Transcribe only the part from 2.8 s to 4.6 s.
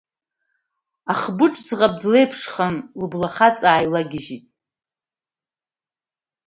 лыблахаҵ ааилагьежьит.